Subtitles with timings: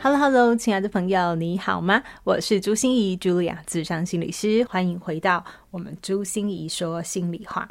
[0.00, 2.00] Hello，Hello，亲爱的朋友，你好吗？
[2.22, 7.68] 我是朱心怡，茱莉亚，智商心理师，欢迎回到我们朱心怡说心里话。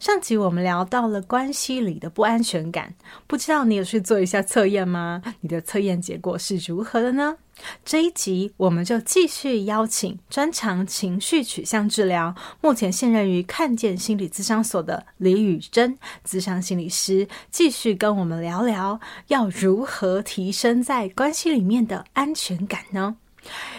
[0.00, 2.92] 上集我们聊到了关系里的不安全感，
[3.28, 5.22] 不知道你有去做一下测验吗？
[5.40, 7.36] 你的测验结果是如何的呢？
[7.84, 23.16] 这一集我们就继续邀请专长情绪取向治疗，目前现任于看见心理咨商所的李宇珍咨商心理师，继续跟我们聊聊要如何提升在关系里面的安全感呢？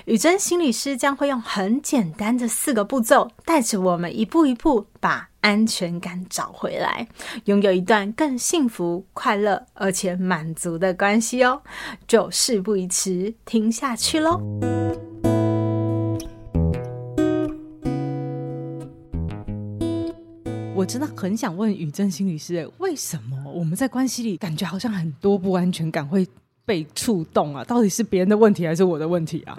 [0.05, 7.08] 宇珍心理师将会用很简单的四个步骤，带着我们一步一步把安全感找回来，
[7.45, 11.61] 拥有一段更幸福、快乐而且满足的关系哦。
[12.08, 14.42] 就事不宜迟，听下去喽。
[20.75, 26.27] 我真的很想问宇珍心理师，为什么我们在关系里感觉好像很多不安全感会
[26.66, 29.58] 被触动啊，到底是别人的问题还是我的问题啊？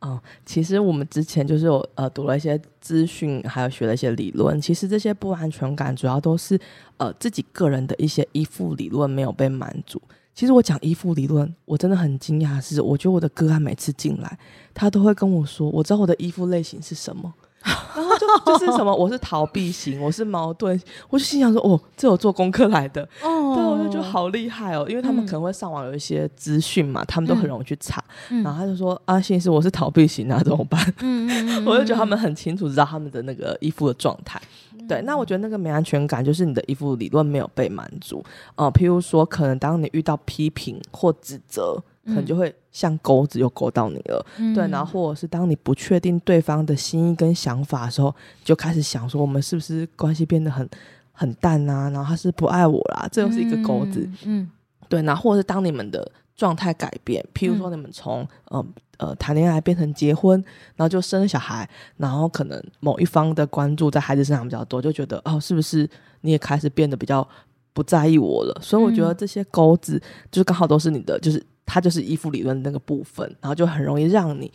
[0.00, 4.60] 哦，其实我们之前就是有呃读了一些资讯，还有学了一些理论。
[4.60, 6.58] 其实这些不安全感主要都是
[6.96, 10.02] 呃自己个人的一些依附理论没有被满足。
[10.34, 14.38] 其实我讲依附理论，我真的很惊讶，是我觉得我的个案每次进来，
[14.74, 17.32] 他都会跟我说，我知道我的依附类型是什么。
[17.94, 30.94] 然后就就是什么，我是逃避型，我是矛盾，我就心想说，哦，这有做功课来的，哦，对，我就觉得好厉害哦，因为他们可能会上网有一些资讯嘛，嗯、他们都很容易去查，嗯、然后他就说，啊，心理师，我是逃避型，啊 怎么办？
[31.00, 34.40] 嗯我就觉得他们很清楚知道他们的那个依附的状态，
[34.78, 38.24] 嗯、对，那我觉得那个没安全感就是你的依附理论没有被满足，
[38.56, 41.82] 呃，譬如说，可能当你遇到批评或指责。
[42.04, 50.68] 可能就会像钩子又勾到你了，嗯、对，然后或者是当你不确定对方的心意跟想法的时候，就开始想说我们是不是关系变得很
[51.12, 51.88] 很淡啊？
[51.90, 54.50] 然后他是不爱我啦，这又是一个钩子，嗯，嗯
[54.88, 58.58] 对，然后或者是当你们的状态改变，譬如说你们从、嗯、
[58.98, 60.42] 呃呃谈恋爱变成结婚，
[60.74, 65.88] 然后就生了小孩，然后可能某一方的关注在孩子身上比较多，就觉得哦，是不是
[66.22, 67.26] 你也开始变得比较
[67.72, 68.58] 不在意我了？
[68.60, 70.02] 所以我觉得这些钩子
[70.32, 71.40] 就是刚好都是你的，就是。
[71.64, 74.52] 它就是依附理论的那个部分，然后就很容易让你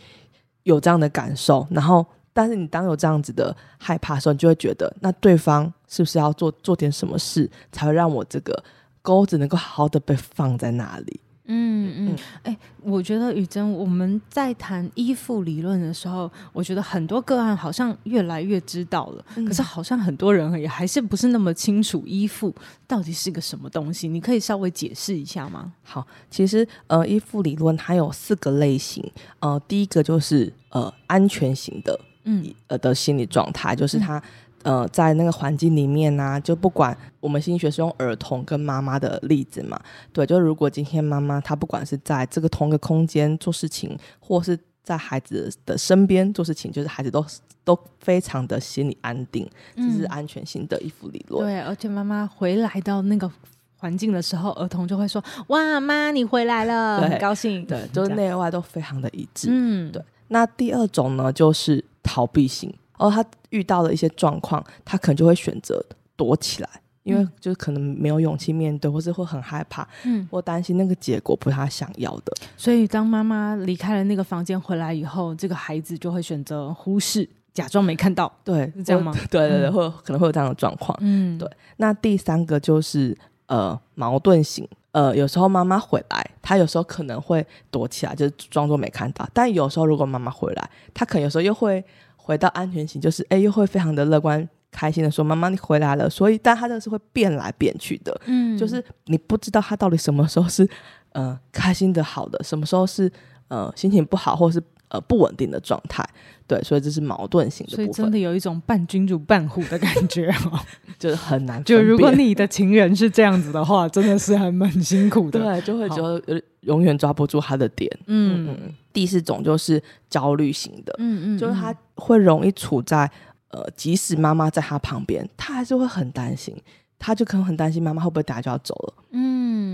[0.63, 1.66] 有这样的感受。
[1.72, 8.63] 然后，但是你当有这样子的害怕的时候，你就会觉得，那对方是不是要做做点什么事，才会让我这个
[9.01, 11.19] 钩子能够好好的被放在那里？
[11.49, 22.53] 嗯嗯，哎、欸，我觉得雨珍，我们在谈依附理论的时候，我觉得很多个案好像越来越知道了，嗯、可是好像很多人也还是不是那么清楚依附
[22.85, 24.07] 到底是个什么东西。
[24.07, 25.71] 你可以稍微解释一下吗？
[25.83, 29.03] 好，其实呃，依附理论它有四个类型，
[29.39, 34.17] 呃，第一个就是呃安全型的，嗯呃的心理状态，就是它。
[34.17, 34.23] 嗯
[34.63, 39.79] 呃，在那个环境里面呢、啊，就不管我们心理学是用儿童跟妈妈的例子嘛，
[40.12, 47.25] 对，就如果今天妈妈她不管是在这个同一个空间做事情，或是在孩子的身边做事情，就是孩子都
[47.63, 51.45] 都非常的心理安定，这是安全性的依附理论。
[51.45, 53.29] 对，而且妈妈回来到那个
[53.78, 59.50] 环境的时候，儿童就会说：“哇，妈，你回来了，对 很高兴。”对，就是内外都非常的一致。
[59.51, 60.01] 嗯，对。
[60.29, 62.74] 那第二种呢，就是逃避型。
[62.97, 65.83] 哦，他遇到了一些状况，他可能就会选择
[66.15, 66.69] 躲起来，
[67.03, 72.33] 因为就是可能没有勇气面对，或是会很害怕，嗯，或担心那个结果不是他想要的。
[72.57, 78.31] 所以，当妈妈离开了那个房间回来以后，这个孩子就会选择忽视，假装没看到。
[78.43, 79.13] 对，是这样吗？
[79.29, 80.97] 对对 对，会、嗯、可能会有这样的状况。
[81.01, 81.49] 嗯，对。
[81.77, 89.29] 那第三个就是呃矛盾型，呃，有时候妈妈回来，他有时候可能会躲起来，就是装作没看到。
[89.33, 91.85] 但有时候如果妈妈回来，他可能有时候又会。
[92.27, 100.68] 回到安全型，就是哎，又会非常的乐观、开心的说：“妈妈，你回来了。”所以，但他这个是会变来变去的，嗯，就是你不知道他到底什么时候是
[101.13, 103.09] 呃开心的、好的，什么时候是
[103.47, 106.07] 呃心情不好或是呃不稳定的状态。
[106.48, 107.86] 对，所以这是矛盾型的部分。
[107.86, 110.60] 所以真的有一种半君主半虎的感觉哦，
[110.98, 111.62] 就是很难。
[111.66, 115.39] 就如果你的情人是这样子的话，真的是还蛮辛苦的。
[115.39, 117.92] 对，就会觉得永远抓不住他的点。
[118.06, 118.74] 嗯嗯。
[118.94, 123.12] 第四种就是焦虑型的，嗯嗯，就是他会容易处在
[123.50, 126.56] 呃，即使妈妈在他旁边，他还是会很担心，
[126.98, 128.96] 他就可能很担心妈妈会不会等下就要走了，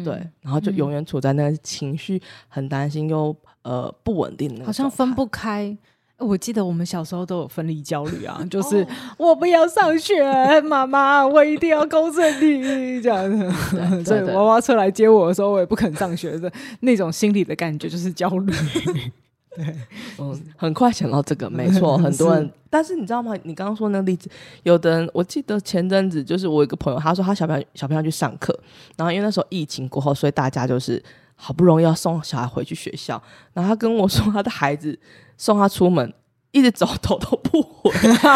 [0.03, 5.75] 嗯，对，然后就永远处在那个情绪很担心又呃不稳定的，好像分不开。
[6.19, 8.85] 我记得我们小时候都有分离焦虑啊， 就是
[9.17, 14.03] 我不要上学，妈妈，我一定要公正你这样子。
[14.05, 16.49] 所以娃娃车来接我的时候，我也不肯上学的
[16.81, 18.53] 那种心理的感觉就是焦虑。
[19.55, 19.75] 对，
[20.19, 22.43] 嗯，很快想到这个，没错， 很多人。
[22.43, 23.35] 是但是你知道吗？
[23.43, 24.29] 你刚刚说那个例子，
[24.63, 28.57] 有的人，我记得前阵子就是我一个朋友，他说他小朋友小朋友去上课，
[28.97, 31.01] 然后因为那时候疫情过后，所以大家就是
[31.35, 33.21] 好不容易要送小孩回去学校，
[33.53, 34.97] 然后他跟我说他的孩子
[35.37, 36.11] 送他出门。
[36.53, 37.91] 一直走，头都不回，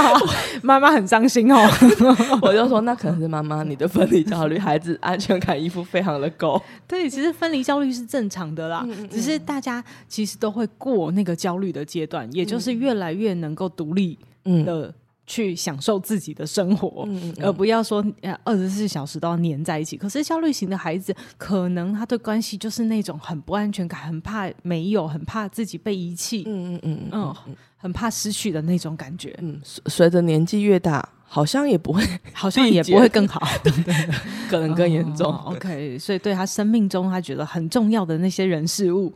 [0.63, 1.55] 妈妈很伤心哦。
[2.41, 6.59] 我就说，那可能是妈妈你的分离焦虑，孩子安全感依附非常的高。
[6.87, 14.17] 对，其实分离焦虑是正常的啦，嗯嗯，只是大家其实都会过那个焦虑的阶段，嗯、也就是越来越能够独立
[14.65, 14.91] 的
[15.27, 18.03] 去享受自己的生活，嗯嗯嗯，而不要说
[18.43, 19.95] 二十四小时都要黏在一起。
[19.95, 26.43] 可是焦虑型的孩子，可能他对关系就是那种很不安全感，很怕没有，很怕自己被遗弃。
[26.47, 27.35] 嗯嗯嗯嗯。
[27.47, 32.03] 嗯很怕失去的那种感觉，嗯，随着年纪越大，好像也不会，
[32.33, 33.93] 好像也不会更好，对 对，
[34.49, 35.31] 可能更严重。
[35.31, 39.13] Oh, OK，所以对他生命中他觉得很重要的那些人事物，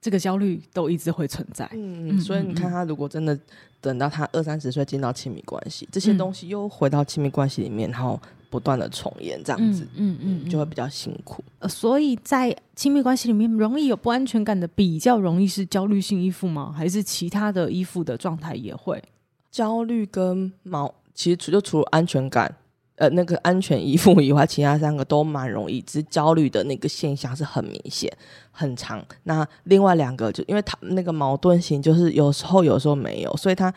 [0.00, 1.68] 这个焦虑都一直会存在。
[1.72, 3.36] 嗯，所以你看，他如果真的
[3.82, 8.18] 等到他二三十岁进到亲密关系，这些东西又回到亲密关系里面，然后。
[8.52, 11.42] 不断的重演这样子，嗯嗯，嗯，就会比较辛苦。
[11.58, 16.70] 呃，所以在亲密关系里面，容易有不安全感的，比较容易是焦虑性依附吗？
[16.70, 19.02] 还是其他的依附的状态也会？
[19.50, 22.54] 焦虑跟毛，其实除就除了安全感，
[23.02, 25.80] 呃，那个安全依附以外，其他三个都蛮容易。
[25.82, 28.08] 只是焦虑的那个现象是很明显、
[28.52, 29.04] 很长。
[29.24, 33.72] 那另外两个，就因为他那个矛盾型，就是有时候有时候没有，所以他。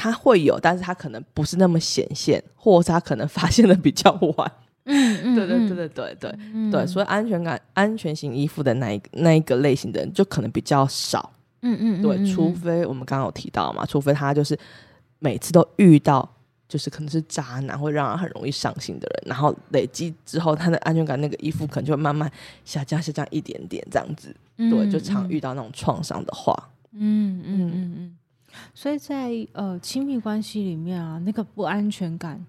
[0.00, 4.52] 他会有，但是他可能不是那么显现，或者是他可能发现的比较晚。
[4.86, 11.32] 嗯嗯，对对对对对对、嗯、对，所以安全感、安全型依附的那一个那一个类型的人就可能比较少。
[11.62, 14.56] 嗯嗯，对，除非我们刚刚有提到嘛，除非他就是
[15.18, 16.36] 每次都遇到，
[16.68, 22.30] 就是可能是渣男，会让人很容易伤心的人，然后累积之后，他的安全感那个依附可能就会慢慢
[22.64, 24.34] 下降，下降一点点这样子。
[24.58, 26.54] 嗯、对，就常遇到那种创伤的话。
[26.92, 27.94] 嗯嗯嗯嗯。
[27.96, 28.14] 嗯
[28.74, 32.44] 所以在呃亲密关系里面啊，那个不安全感，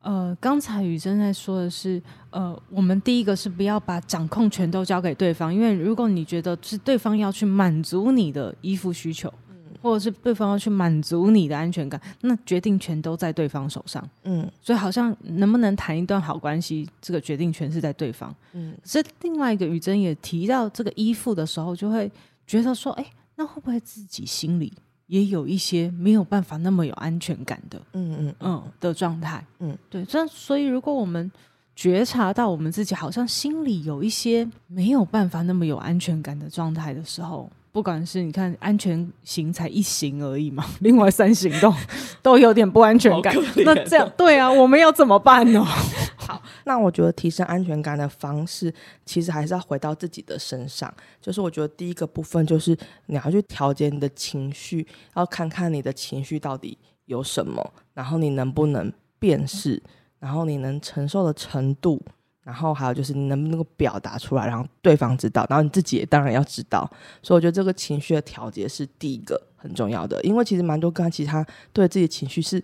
[0.00, 9.45] 呃，刚才雨珍在说的是，呃，我们第一个是不要把掌控权都交给对方，因为如果你觉得是对方要去满足你的依附需求，嗯，
[9.86, 22.10] 或者是对方要去满足你的安全感，那决定权都在对方手上，嗯，所以好像能不能谈一段好关系，这个决定权是在对方，嗯，所以另外一个宇珍也提到这个依附的时候，就会
[22.46, 23.06] 觉得说，哎，
[23.36, 24.72] 那会不会自己心里？
[25.06, 28.62] 也有一些没有办法那么有安全感的，嗯嗯嗯。
[28.80, 31.30] 的状态，嗯，对，这所以如果我们
[31.76, 41.70] 觉察到我们自己好像心里有一些没有办法那么有安全感的状态的时候，不管是你看安全型才一型而已嘛， 另外三型都
[42.22, 43.36] 都有点不安全感，
[43.66, 45.62] 那这样对啊，我们要怎么办呢？
[46.16, 48.72] 好，那我觉得提升安全感的方式，
[49.04, 50.90] 其实还是要回到自己的身上。
[51.20, 52.74] 就是我觉得第一个部分就是
[53.08, 59.82] 你要去调节你的情绪，要看看你的情绪到底有什么，然后你能不能辨识，
[60.18, 62.00] 然后你能承受的程度，
[62.46, 66.88] 然后还有就是你能不能够表达出来，然后对方知道，然后你自己也当然要知道。
[67.22, 72.62] 所以我觉得这个情绪的调节是第一个很重要的，因为其实蛮多个其实他对自己的情绪是。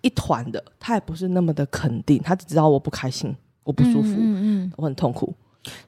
[0.00, 5.34] 一团的，他也不是那么的肯定，他只知道我不开心，我不舒服，嗯嗯嗯，我很痛苦，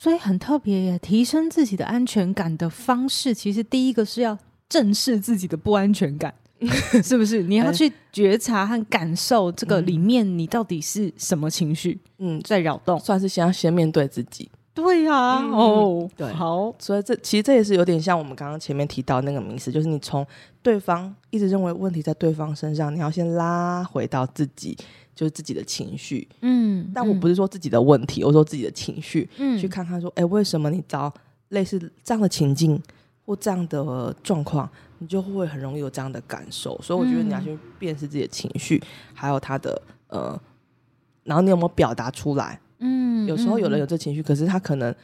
[0.00, 0.98] 所以很特别耶。
[0.98, 4.36] 提升自己的安全感的方式，其实第一个是要
[4.68, 6.34] 正视自己的不安全感，
[7.02, 7.42] 是不是？
[7.42, 14.50] 你要去觉察和感受这个里面你到底是什么情绪，嗯，在扰动，算是先要先面对自己。
[14.72, 20.24] 对呀、啊，嗯、哦，对，好，所以这其实这也是有点像我们刚刚前面提到那个名词，就是你从
[20.62, 24.76] 对方一直认为问题在对方身上，你要先拉回到自己，
[25.14, 31.12] 就是自己的情绪，嗯，但我不是说自己的问题，嗯、我说自己的情绪，嗯，去看看说，哎，为什么你遭
[31.48, 32.80] 类似这样的情境
[33.26, 34.70] 或这样的状况，
[35.02, 40.38] 你就会很容易有这样的感受，所以我觉得你要去辨识自己的情绪，嗯、还有他的呃，
[41.24, 42.60] 然后你有没有表达出来。
[42.80, 44.94] 嗯，有时候有人有这情绪，嗯、可是他可能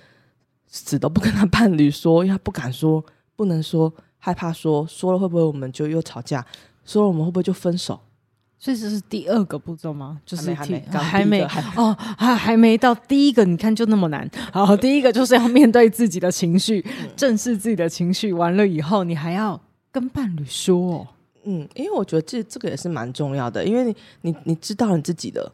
[0.67, 6.45] 死都不跟他伴侣说，因为他不敢说，不能说，害怕说，说了会不会我们就又吵架？
[6.85, 7.99] 说了我们会不会就分手？
[8.59, 10.19] 所以这是第二个步骤吗？
[10.25, 11.43] 就是还没还没
[11.77, 14.29] 哦，还还没到第一个，你看就那么难。
[14.51, 19.61] 好，第一个就是要面对自己的情绪，嗯、正视自己的情绪，完了以后你还要
[19.97, 21.09] 跟伴侣说、哦。
[21.45, 25.51] 嗯，因为我觉得这这个也是蛮重要的，因为你你你知道你自己的。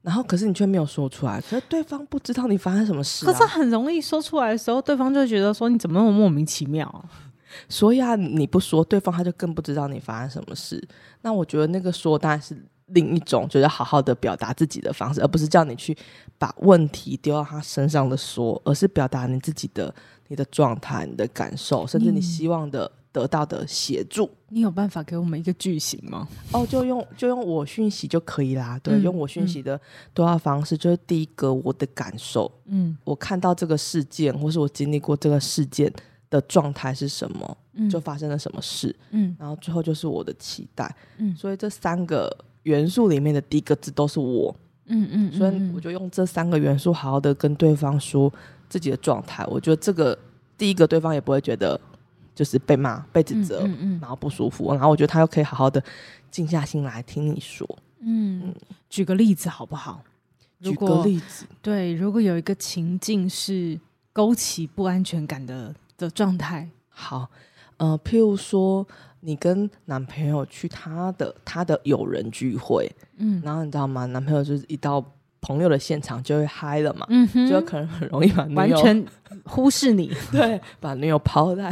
[0.00, 3.32] 然后，可是你却没有说出来，可是对方不知道你发生什么事、啊。
[3.32, 7.04] 可是很容易说出来的时候，对方就觉得说你怎么那么莫名其妙、啊？
[7.68, 10.82] 所以啊，你不说，对方他就更不知道你发生什么事。
[11.22, 12.54] 那我觉得那个说当然是
[12.88, 15.96] 另一种，就是好好的表达自己的方式，而不是叫你去
[16.36, 19.94] 把问题丢到他身上的说，而是表达你自己的、
[20.28, 24.28] 你的状态、你的感受，甚至你希望的得到的协助。
[24.48, 26.28] 你有办法给我们一个句型吗？
[26.52, 28.78] 哦，就用就用我讯息就可以啦。
[28.82, 29.80] 对，嗯、用我讯息的
[30.12, 35.90] 对话方式，就是第一个我的感受，嗯，我看到这个事件，或是我经历过这个事件。
[36.30, 37.58] 的状态是什么？
[37.74, 38.92] 嗯，就发生了什么事？
[39.10, 40.92] 嗯，然后最后就是我的期待。
[41.18, 42.28] 嗯，所以这三个
[42.64, 44.52] 元素里面的第一个字都是我。
[44.86, 48.32] 嗯嗯，所以我就用这三个元素好好的跟对方说
[48.68, 49.46] 自己的状态。
[49.46, 50.18] 我觉得这个
[50.58, 51.80] 第一个对方也不会觉得
[52.34, 54.72] 就是被骂、被指责，嗯嗯，然后不舒服。
[54.72, 55.82] 然后我觉得他又可以好好的
[56.30, 57.68] 静下心来听你说。
[58.00, 58.54] 嗯，
[58.90, 60.02] 举个例子好不好？
[60.60, 63.78] 举个例子，对，如果有一个情境是
[64.12, 65.74] 勾起不安全感的。
[65.96, 67.30] 的状态好，
[67.76, 68.84] 呃，譬如说
[69.20, 74.04] 你跟男朋友去他的他的友人聚会，嗯，然后你知道吗？
[74.06, 75.02] 男朋友就是一到
[75.40, 79.06] 朋友的现场就会嗨了嘛，嗯哼，就可能很容易把女友完全
[79.44, 81.70] 忽视你， 对，把女友抛在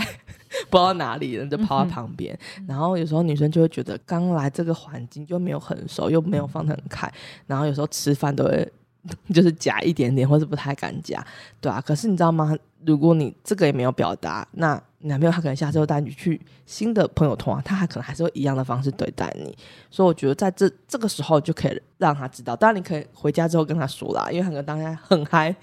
[0.70, 7.12] 不知道哪里人就抛在旁边，嗯、然后有时候女生就会觉得刚来这个环境就没有很熟，又没有放得很开，
[7.46, 8.72] 然后有时候吃饭都会。
[9.34, 11.20] 就是夹一点点，或是不太敢夹，
[11.60, 11.80] 对啊。
[11.80, 12.56] 可是你知道吗？
[12.86, 19.56] 如果你这个也没有表达，那男朋友他可能下次又带你去新的朋友团，他还可能还是会一样的方式对待你。
[19.90, 22.56] 所以我觉得在这这个时候就可以让他知道。
[22.56, 25.54] 当然你可以回家之后跟他说啦，因为他可能当下很嗨，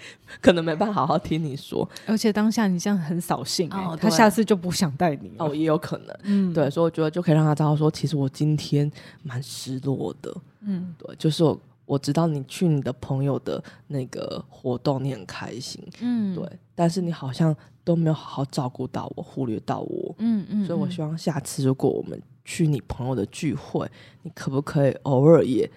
[0.41, 1.88] 可能没办法好好听你说。
[2.05, 6.15] 而且当下你这样很扫兴、欸，哦、他下次就不想带你哦，也有可能。
[6.24, 8.91] 嗯，对，所以我觉得就可以让他知道说，其实我今天
[9.24, 10.36] 蛮失落的。
[10.62, 11.60] 嗯，对，就是我。
[11.89, 23.89] 我知道你去你的朋友的那个活动，你很开心，嗯，对，但是你好像都没有好好照顾到我，忽略到我，嗯嗯，所以我希望下次如果我们去你朋友的聚会，
[24.22, 25.67] 你可不可以偶尔也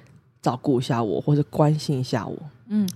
[0.43, 2.37] 照顾一下我，或者关心一下我？
[2.67, 2.87] 嗯，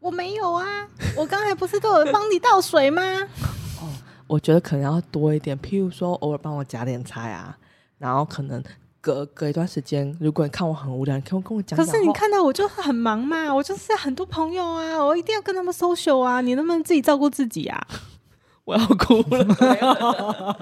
[0.00, 0.64] 我没有啊，
[1.14, 3.02] 我刚才不是都有帮你倒水吗？
[3.82, 3.92] 哦，
[4.26, 7.58] 我觉得可能要多一点，譬如说偶尔帮我夹点菜啊，
[7.98, 8.64] 然后可能。
[9.02, 11.84] 隔隔一段时间，如果你看我很无聊，你可以跟我讲讲。
[11.84, 17.86] 可是你看到我就很忙嘛，我就是很多朋友啊，我一定要跟他们 social 啊，你能不能自己照顾自己啊？
[18.64, 20.56] 我要哭了。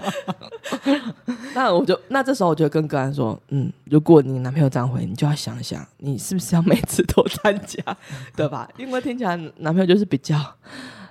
[1.54, 7.96] 那我就那这时候我就跟格兰说，嗯，如果你男朋友这样回，你就要想想，你是不是要每次都参加，
[8.34, 8.66] 对吧？
[8.78, 10.34] 因为听起来男朋友就是比较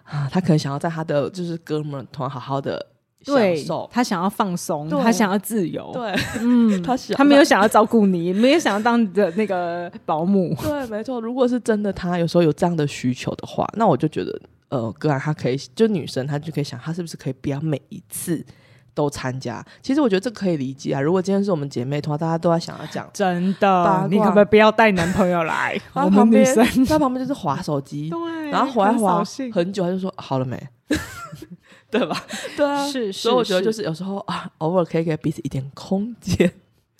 [0.03, 2.83] 啊，他可能想要在他的就是哥们团好好的。
[3.25, 5.91] 对，他想要放松，他想要自由。
[5.93, 10.55] 对，嗯， 他想，他没有想要照顾你，没有想要当你的那个保姆。
[10.63, 11.19] 对，没错。
[11.19, 18.43] 如果是真的，他有时候有这样的需求的话，那我就觉得，呃，个案他可以，就女生她就可以想，她是不是可以不要每一次
[18.93, 19.63] 都参加？
[19.81, 21.01] 其实我觉得这可以理解啊。
[21.01, 25.77] 如果今天是我们姐妹的话，大家都在想要讲，真的，你可不可以不要带男朋友来？
[25.93, 29.21] 我们女生在旁边就是划手机， 对，然后划一划
[29.51, 30.57] 很久，他就说好了没？
[31.91, 32.25] 对吧？
[32.55, 36.51] 对啊，是，所以我觉得就是有时候啊，偶尔可以给彼此一点空间。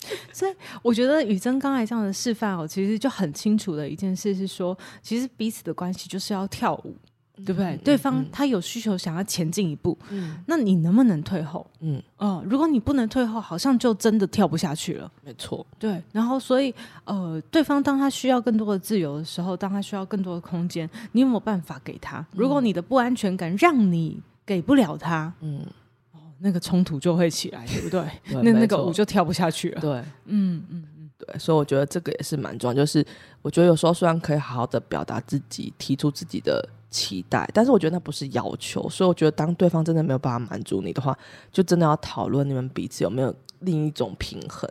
[0.32, 6.96] 所以我觉得宇珍刚才这样的示范哦，其实就很清楚的一件事是说，其实彼此的关系就是要跳舞，
[7.36, 7.72] 嗯、对不对？
[7.72, 11.70] 嗯、对方他有需求想要前进一步，嗯，那你能不能退后？
[11.80, 15.12] 嗯，哦，如果你不能退后，好像就真的跳不下去了。
[15.22, 16.02] 没错，对。
[16.12, 22.24] 然后所以呃，对方当他需要更多的自由的时候，当他需要更多的空间，你有没有办法给他？
[22.32, 24.18] 如果你的不安全感让你
[24.50, 25.64] 给不了他，嗯，
[26.10, 28.02] 哦，那个冲突就会起来， 对不对？
[28.28, 29.80] 对那那个舞就跳不下去了。
[29.80, 29.92] 对，
[30.24, 32.74] 嗯嗯嗯，对，所以我觉得这个也是蛮重要。
[32.74, 33.06] 就是
[33.42, 38.88] 我觉得有时候虽然可以好好的表达自己，提出自己的期待，但是我觉得那不是要求。
[38.88, 41.16] 所以我觉得当对方真的没有办法满足你的话，
[41.52, 44.68] 就真的要讨论你们彼此有没有另一种平衡。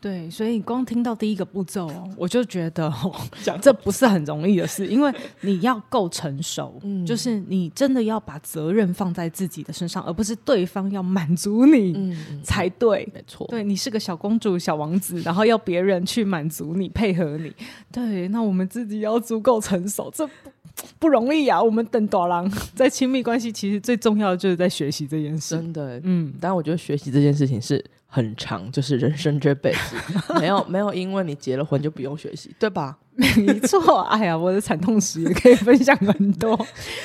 [0.00, 3.12] 对，所以你光听到第一个步骤，我就觉得哦，
[3.60, 13.08] 这不是很容易的事，因为你要够成熟， 嗯、就是你真的要把责任放在自己的身上，而不是对方要满足你 才对。
[13.12, 17.52] 没错，对，你是个小公主、小王子，然后要别人去满足你、配合你。
[17.90, 20.32] 对，那我们自己要足够成熟，这不
[21.00, 21.60] 不容易啊。
[21.60, 25.56] 我们等朵郎在亲密关系，其实最重要的就是在学习这件事。
[25.56, 27.84] 真的，嗯，但我觉得学习这件事情是。
[28.16, 29.94] 很长，就是人生这辈子，
[30.40, 32.96] 没有没有，因为你结了婚就不用学习，对吧？
[33.12, 36.58] 没错，哎呀，我的惨痛史也可以分享很多。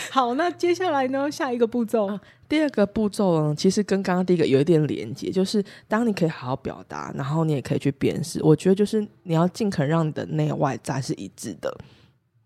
[0.10, 1.30] 好，那接下来呢？
[1.30, 8.42] 下一个步骤，啊，第二个步骤呢，其实跟刚刚第一个有一点连接，就是当你可以好好表达，然后你也可以去辨识。
[8.42, 11.78] 我觉得就是你要尽可能让你的内外在是一致的，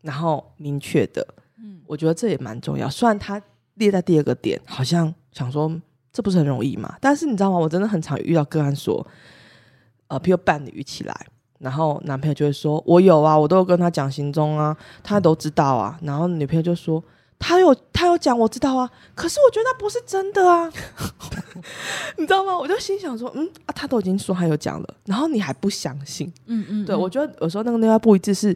[0.02, 1.24] 然后明确的。
[1.60, 2.90] 嗯，我觉得这也蛮重要。
[2.90, 3.40] 虽然它
[3.76, 5.80] 列在第二个点，好像想说。
[6.16, 6.96] 这不是很容易嘛？
[7.02, 7.58] 但是你知道吗？
[7.58, 9.06] 我真的很常遇到个案说，
[10.08, 11.28] 呃，譬如伴侣一起来，
[11.60, 17.04] 然后男朋友就会说：“我有啊，我都有跟他讲行踪啊，他都知道啊。”然后女朋友就说
[17.38, 18.90] ：“他有，他有讲，我知道啊。
[19.14, 20.72] 可是我觉得那不是真的啊，
[22.18, 26.32] 你知道吗？”我就心想说：“嗯啊，他都已经说他有讲了，然后你还不相信？
[26.46, 28.56] 嗯，嗯嗯，对，我觉得有时候那个内外不一致是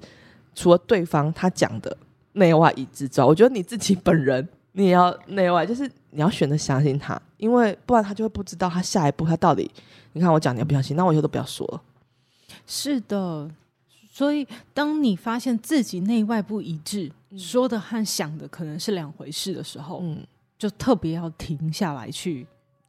[0.56, 1.98] 除了对方他讲的
[2.34, 4.48] 内外一致之外，我觉得你自己本人
[4.80, 9.70] 你也要内外，就是你要选择相信他。”因为不然他就会不知道他下一步他到底，
[10.14, 11.82] 你看我讲你要不相信，那我以后都不要说了。
[12.66, 13.50] 是的，
[14.12, 20.26] 所以当你发现自己内外不一致，嗯、说的和想的可能是两回事的时候，嗯，
[20.58, 22.48] 就特别要停下来去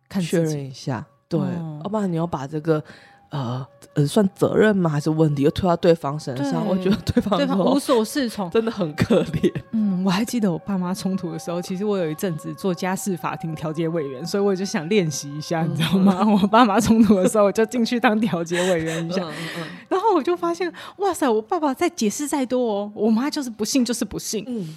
[0.09, 2.83] 看确认一下，对，要、哦、不然你要把这个。
[3.31, 4.89] 呃呃，算责任吗？
[4.89, 6.65] 还是问题又推到对方身上？
[6.67, 9.53] 我觉得对方对方无所适从，真的很可怜。
[9.73, 16.25] 嗯，我还记得我爸妈冲突的时候，其实我有一阵子做家事法庭调解委员，所以我就想练习一下，嗯、你知道吗？
[16.25, 19.23] 我爸妈冲突的时候，我就进去当调解委员一下。
[19.27, 24.45] 嗯嗯、然后我就发现，哇塞，我爸爸再解释再多哦，我妈就是不信，就是不信。
[24.47, 24.77] 嗯，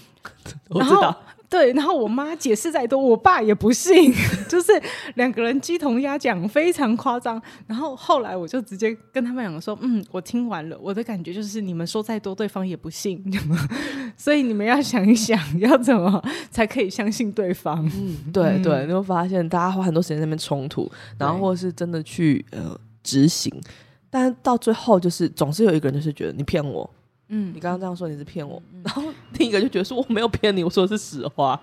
[0.70, 1.16] 我知道。
[1.54, 4.12] 对，然后我妈解释再多，我爸也不信，
[4.50, 4.72] 就是
[5.14, 7.40] 两个人鸡同鸭讲，非常夸张。
[7.68, 13.24] 然后后来我就直接跟他们两个说：“嗯，我听完了，我的感觉就是你们说再多，对方也不信，
[14.18, 16.20] 所以你们要想一想，要怎么
[16.50, 17.86] 才可以相信对方。
[17.94, 23.54] ”嗯，对对，你会发现大家花很多时间在那边冲突，然后或是真的去呃执行，
[24.10, 26.90] 但到最后就是总是有一个人就是觉得你骗我。
[27.36, 29.04] 嗯，你刚刚这样说你是骗我，嗯、 然后
[29.40, 31.60] 另一个就觉得说我没有骗你，我说的是实话，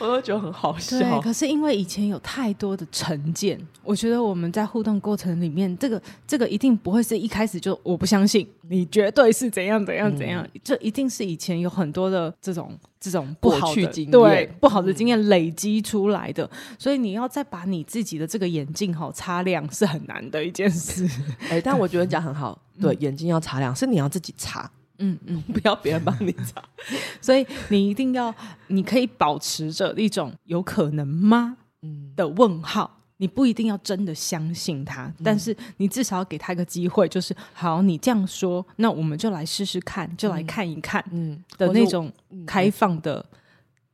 [0.00, 0.98] 我都觉得很好笑。
[0.98, 21.06] 对，可是因为以前有太多的成见，我觉得我们在互动过程里面，这个这个一定不会是一开始就我不相信你绝对是怎样怎样怎样，嗯、这一定是以前有很多的这种这种不好的经验，对不好的经验累积出来的，嗯、所以你要再把你自己的这个眼镜好擦亮是很难的一件事。
[21.42, 24.68] 哎、欸，但我觉得讲很好，对，嗯、眼睛要擦亮，是你要自己擦。
[24.98, 26.62] 嗯嗯， 不要别人帮你找，
[27.20, 28.34] 所以你一定要，
[28.68, 31.56] 你可以保持着一种有可能吗？
[31.82, 32.12] 嗯。
[32.16, 41.42] 的问号，你不一定要真的相信他，嗯、但是你至少要给他一个机会，就是好，你这样说，那我们就来试试看，就来看一看，嗯。
[41.58, 42.12] 的那种
[42.46, 43.24] 开放的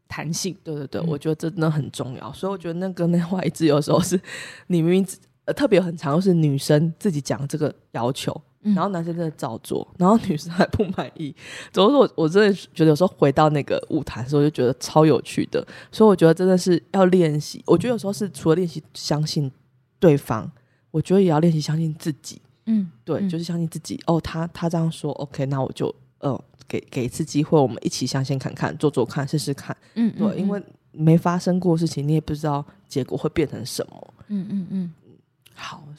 [0.07, 4.21] 弹性，对对对，嗯、我觉得真的很重要，所以我觉得那个那话一直有时候是
[4.67, 5.07] 你明明
[5.47, 8.39] 呃特别很长是女生自己讲这个要求。
[8.63, 11.35] 然后男生真的照做，然后女生还不满意。
[11.73, 15.67] 总之，我我真的觉得有时候回到那个舞台的时候，就觉得超有趣的。
[15.91, 17.63] 所以我觉得真的是要练习。
[17.67, 19.51] 我觉得有时候是除了练习相信
[19.99, 20.51] 对方，
[20.91, 22.41] 我觉得也要练习相信自己。
[22.67, 23.99] 嗯，对，就是相信自己。
[24.07, 29.75] 哦，他他这样说，OK，那我就呃给给一次机会，我们一起相信看看，做做看，试试看。
[29.95, 34.15] 嗯，对，因为没发生过事情，你也不知道结果会变成什么。
[34.29, 34.93] 嗯嗯嗯。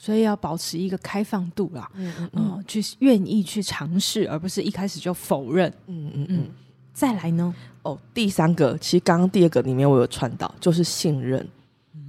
[0.02, 6.50] 所以要保持一个开放度啦，嗯嗯，嗯，去愿意去尝试，而不是一开始就否认，嗯嗯嗯。
[6.92, 7.54] 再来呢？
[7.84, 11.48] 哦，第三个，其实刚刚第二个里面我有串到，就是信任。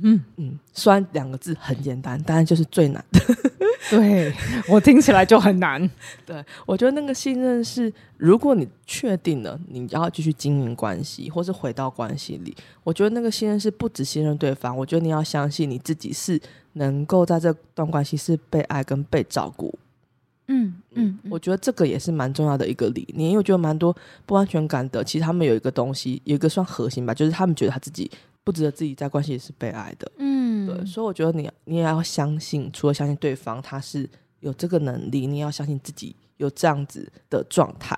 [0.04, 3.20] 嗯嗯，虽然两个字很简单，但是就是最难的。
[3.90, 4.32] 对，
[4.68, 5.78] 我听起来就很难。
[6.24, 16.40] 对，我觉得那个信任是，如果你确定了你要继续经营关系，或是回到关系里，我觉得那个信任是不只信任对方，我觉得你要相信你自己是
[16.74, 19.78] 能够在这段关系是被爱跟被照顾。
[20.48, 28.10] 嗯嗯，我觉得这个也是蛮重要的一个理念，因为我觉得蛮多不安全感的，其实他们有一个东西，有一个算核心吧，就是他们觉得他自己。
[28.44, 37.96] 不值得自己在关系里是被爱的，嗯，对，所以我觉得你你也要相信，除了相信对方他是有这个能力，你也要相信自己有这样子的状态。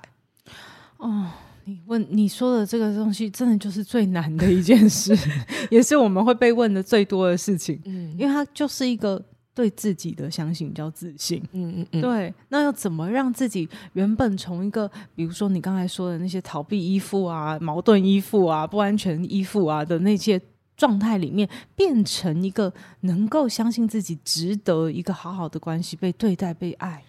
[0.97, 1.31] 哦，
[1.65, 5.15] 你问你说的这个东西，真的就是最难的一件事，
[5.69, 9.23] 也是我们会被问的最多的事情，嗯，因为它就是一个。
[9.55, 20.37] 对自己的相信叫自信，嗯嗯嗯，对，那要怎么让自己原本从一个，比如说你刚才说的那些逃避依附啊、矛盾依附啊、不安全依附啊的那些
[20.75, 22.73] 状态里面，变成一个
[23.03, 27.01] 能够相信自己值得一个好好的关系、被对待、被爱？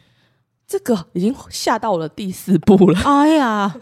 [0.66, 2.98] 这个已经下到我的第四步了。
[3.04, 3.74] 哎呀，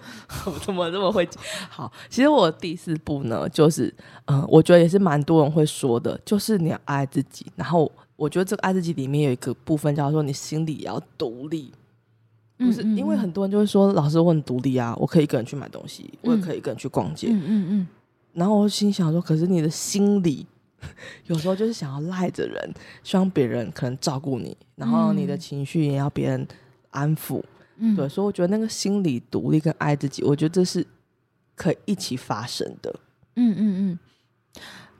[0.46, 1.28] 我 怎么这么会？
[1.70, 3.86] 好，其实我第四步呢，就是
[4.26, 7.90] 嗯、呃，我觉得也是蛮多人会说的，就是你要爱自己，然后。
[8.16, 11.72] 我觉得这个爱自己里面有一个部分叫做你心里要独立，
[12.56, 17.86] 不是因为很多人就会说，老师我很独立啊，我可以一个人去买东西，我也可以一个人去逛街，嗯嗯嗯。
[18.32, 20.46] 然后我心想说，可是你的心里
[21.26, 26.46] 有时候就是想要赖着人，希望别人可能照顾你，然后你的情绪也要别人
[26.94, 27.42] 安抚，
[27.76, 28.08] 嗯，对。
[28.08, 30.86] 所以我觉得那个心理独立跟爱自己，我觉得这是
[31.54, 32.94] 可以一起发生的，
[33.36, 33.98] 嗯嗯嗯。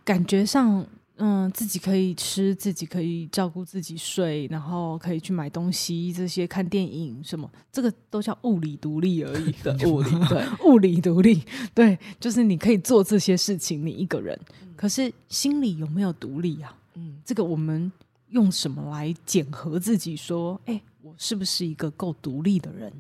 [0.05, 0.87] 感觉上。
[1.17, 11.41] 嗯，自己可以吃，自己可以照顾自己睡，然后可以去买东西，这些看电影什么，这个都叫物理独立而已 的物理， 对，物理独立，
[11.73, 14.37] 对，就是你可以做这些事情，你一个人。
[14.63, 16.77] 嗯、可是心里有没有独立啊？
[16.95, 17.93] 嗯，这个我们
[18.31, 20.17] 用什么来检核自己？
[20.17, 22.93] 说，哎，我是不是一个够独立的人？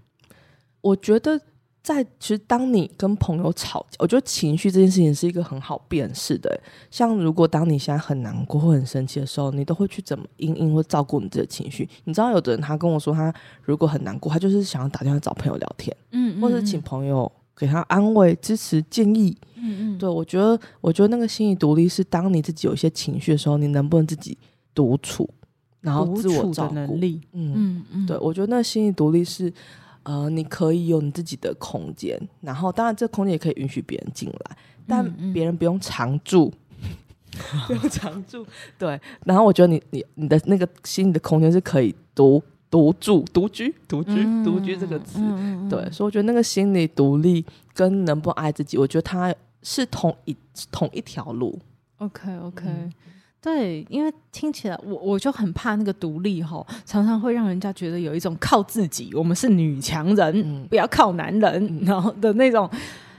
[0.80, 1.40] 我觉得。
[1.84, 6.58] 在其实，当你跟朋友吵架，我觉得情绪这件事情是一个很好辨识的。
[6.90, 11.86] 像如果当你现在很难过或很生气的时候，你都会去怎么应应或照顾你自己的情绪？
[12.04, 19.98] 你知道，有的人他跟我说，他如果很难过，他就是想要打电话找朋友聊天，嗯，嗯，嗯，或者请朋友给他安慰、支持、建议，嗯嗯。
[19.98, 24.38] 对，我觉得，我觉得那个心理独立是当你自己有一些情绪的时候，你能不能自己
[24.74, 25.28] 独处，
[25.84, 27.20] 然后自我照顾能力？
[27.32, 28.06] 嗯嗯嗯。
[28.06, 29.52] 对，我觉得那个心理独立是。
[30.06, 36.52] 呃，你可以有你自己的空间，然后当然这空间也可以允许别人进来，但别人不用常住，
[37.32, 38.46] 嗯嗯不用常住。
[38.78, 45.20] 对，然后我觉得你你你的那个心里的空间是可以独独住、独居、独居、独居这个词。
[45.20, 47.42] 嗯、对，所以我觉得那个心理独立
[47.72, 50.36] 跟能不能爱自己，我觉得它是同一
[50.70, 51.58] 同一条路。
[51.96, 52.66] OK OK。
[53.44, 62.68] 嗯对，因为听起来我我就很怕那个独立吼，常常会让人家觉得有一种靠自己，我们是女强人，嗯、不要靠男人，嗯、然后的那种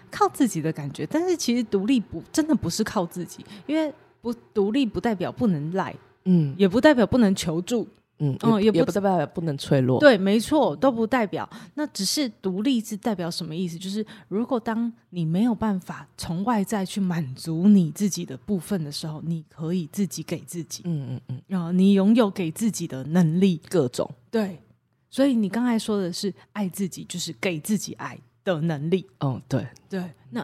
[0.10, 1.06] 靠自己的感觉。
[1.06, 7.88] 但是其实独立不真的不是靠自己，因为不独立不代表不能赖，嗯，也不代表不能求助。
[8.20, 10.00] 嗯，哦，也不，也不代表不能脆弱。
[10.00, 11.50] 对，没错，都不代表。
[11.74, 13.78] 那只是独立是代表什么意思？
[13.78, 20.84] 就是如果当你没有办法从外在去满足你自己的部分的时候，你可以自己给自己。
[20.86, 21.42] 嗯嗯嗯。
[21.48, 24.10] 然后你拥有给自己的能力，各种。
[24.32, 24.62] 对。
[25.10, 29.06] 所以你刚才说的是爱自己，就是给自己爱的能力。
[29.20, 30.04] 哦，对对。
[30.30, 30.40] 那，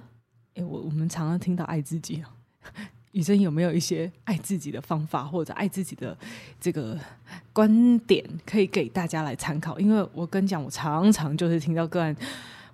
[0.56, 2.34] 哎，我我们常常听到爱自己啊。
[3.12, 6.18] 宇珍有没有一些爱自己的方法，或者爱自己的
[6.60, 6.98] 这个
[7.52, 9.80] 观点，可以给大家来参考？
[9.80, 12.16] 因为我跟你讲，我常常就是听到个案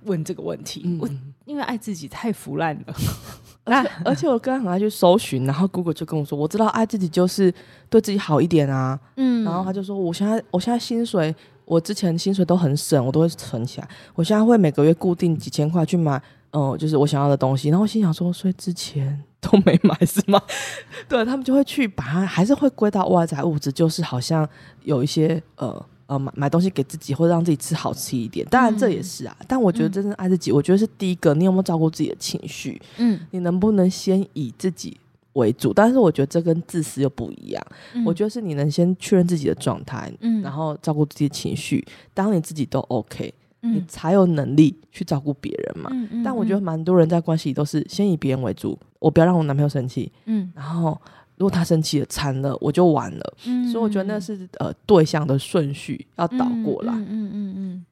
[0.03, 0.83] 问这个问题。
[0.85, 1.09] 嗯、我
[1.45, 2.95] 因为爱自己太腐烂了，
[3.65, 7.51] 那 而且我刚刚很爱去搜寻，然后 Google 就跟我说，我知道爱自己就是
[7.89, 8.99] 对自己好一点啊。
[9.15, 13.87] 嗯，然后他就说，我现在我现在薪水，我之前薪水都很省，我都会存起来。
[14.13, 17.69] 我现在会每个月固定几千块去买，嗯、呃，就是我想要的东西。
[17.69, 19.23] 然后我心想说，所以之前。
[19.39, 20.41] 都没买是吗？
[21.07, 24.45] 对，他们就会去把它，还是会归到外在物质，就是好像
[24.83, 28.45] 有一些呃呃买买东西给自己，或者让自己吃好吃一点。
[28.49, 32.81] 当然这也是啊，嗯、但我觉得真正爱自己，嗯、我觉得是第一个，你有没有照顾自己的情绪？
[32.97, 34.99] 嗯，你能不能先以自己
[35.33, 35.71] 为主？
[35.71, 37.63] 但是我觉得这跟自私又不一样。
[37.93, 43.31] 嗯、我觉得是你能先确认自己的状态，嗯，然后照顾自己的情绪，当你自己都 OK。
[43.73, 45.89] 你才有能力去照顾别人嘛。
[45.93, 50.11] 嗯嗯嗯、但我觉得蛮多人在关系里都是先以别人为主，我不要让我男朋友生气。
[50.25, 50.99] 嗯，然后
[51.37, 53.33] 如果他生气了，惨了，我就完了。
[53.45, 56.93] 嗯，所以我觉得那是呃对象的顺序要倒过来。
[56.93, 57.85] 嗯嗯嗯，嗯，嗯。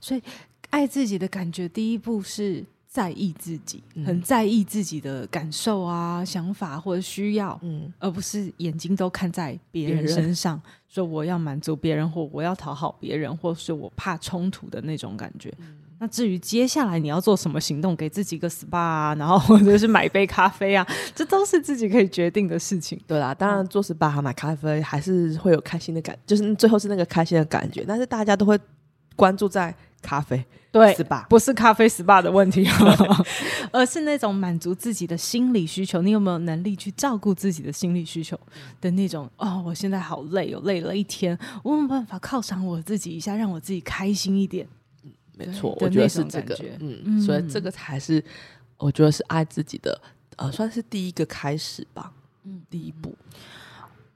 [0.00, 0.22] 所以
[0.70, 2.64] 爱自己的感觉，第一步是。
[2.96, 15.52] 在意自己，很在意自己的感受啊、想法或者需要，嗯，而不是眼睛都看在别人身上， 说我要满足别人，或我要讨好别人，或是我怕冲突的那种感觉。
[15.58, 22.98] 嗯、那至于接下来你要做什么行动，给自己一个 SPA 啊，然后或者是买杯咖啡啊， 这都是自己可以决定的事情。
[23.06, 28.58] 对啦，当然做 SPA 和买咖啡还是会有开心的感，就是最后是那个开心的感觉，但是大家都会
[29.14, 29.76] 关注在。
[30.02, 32.66] 咖啡对，SPA 不是咖啡 SPA 的问题，
[33.72, 36.02] 而是那种满足自己的心理需求。
[36.02, 38.38] 你有没有能力去照顾自己的心理需求
[38.80, 39.28] 的那种？
[39.38, 44.68] 哦，我现在好累，我累了一天，我有没有办法犒赏我自己一下，让我自己开心一点。
[45.02, 46.54] 嗯，没错，我觉得是这个。
[46.80, 48.22] 嗯，所以这个才是
[48.76, 49.98] 我觉得是爱自己的，
[50.36, 52.12] 呃，算是第一个开始吧。
[52.44, 53.16] 嗯，第一步。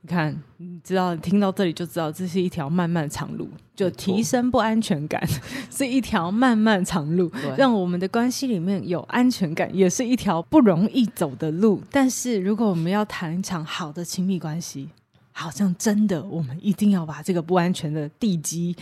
[0.03, 3.49] 你看，你知道，听到这里就知道，这是一条漫漫长路。
[3.77, 5.23] 就提升不安全感
[5.71, 11.83] 是一条漫漫长路，让我们的关系里面有安全感，也是一条不容易走的路。
[11.91, 14.91] 但是，如果我们要谈一场好的亲密关系，
[15.33, 18.77] 好像真的，我们一定要把这个不安全的地基。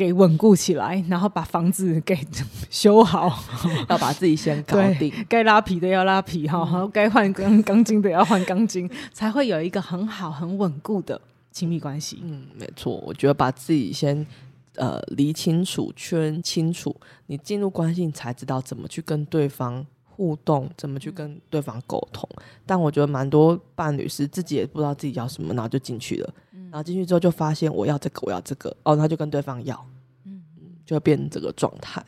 [0.00, 2.18] 给稳固起来，然后把房子给
[2.70, 3.30] 修好，
[3.90, 5.12] 要把自己先搞定。
[5.28, 11.20] 该拉皮的要拉皮哈，然后该换钢钢筋的要换钢筋，才会有一个很好、很稳固的
[11.52, 12.18] 亲密关系。
[12.22, 14.26] 嗯，没错，我觉得把自己先
[14.76, 19.84] 呃理清楚、圈清楚，你进入关系，你才知道怎么去跟对方
[20.20, 22.28] 互动，怎么去跟对方沟通。
[22.66, 26.34] 但我觉得蛮多伴侣是自己也不知道自己要什么，然后就进去了。
[26.70, 29.86] 然后进去之后就发现我要这个，我要这个，哦，他就跟对方要，
[30.24, 30.42] 嗯，
[30.84, 32.04] 就会变成这个状态。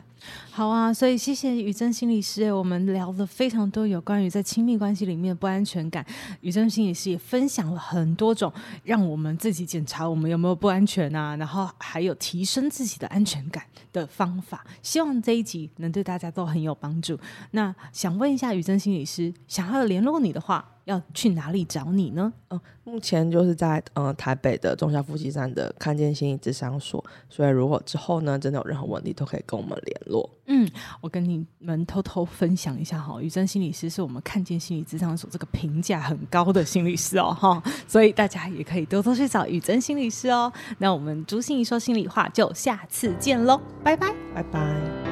[0.50, 6.04] 好啊，所以谢谢语禛心理师，我们聊了非常多有关于在亲密关系里面的不安全感。
[6.42, 8.52] 语禛心理师也分享了很多种
[8.84, 14.64] 让我们自己检查我们有没有不安全啊，然后还有提升自己的安全感的方法。
[14.82, 17.18] 希望这一集能对大家都很有帮助。
[17.52, 22.32] 那想问一下语禛心理师，想要联络你的话，要去哪里找你呢？
[22.48, 30.28] 嗯，目前就是在呃台北的忠孝复兴站的看见心理智商所，所以如果之后呢真的有任何问题，都可以跟我们联络。
[30.46, 30.68] 嗯，
[31.00, 40.52] 我跟你们偷偷分享一下哈，宇珍心理师是我们看见心理智商所这个评价很高的心理师哦哈，所以大家也可以多多去找宇珍心理师哦。
[40.78, 45.11] 那我们朱心怡说心里话，就下次见喽，拜拜，拜拜。